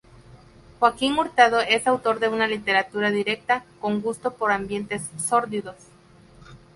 Joaquín 0.79 1.15
Hurtado 1.19 1.59
es 1.59 1.85
autor 1.85 2.19
de 2.19 2.27
una 2.27 2.47
literatura 2.47 3.11
directa, 3.11 3.65
con 3.79 4.01
gusto 4.01 4.33
por 4.33 4.51
ambientes 4.51 5.03
sórdidos. 5.23 5.75